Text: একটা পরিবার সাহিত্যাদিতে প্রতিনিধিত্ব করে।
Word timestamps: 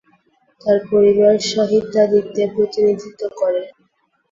একটা 0.61 0.89
পরিবার 0.89 1.33
সাহিত্যাদিতে 1.49 2.41
প্রতিনিধিত্ব 2.55 3.21
করে। 3.35 3.61